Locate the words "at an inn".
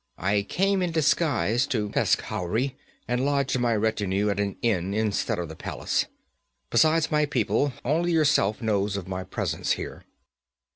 4.31-4.95